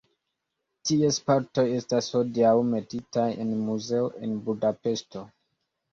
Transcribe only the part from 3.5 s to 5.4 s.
muzeo en Budapeŝto.